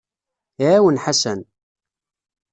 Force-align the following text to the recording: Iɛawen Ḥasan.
Iɛawen 0.63 1.01
Ḥasan. 1.03 1.41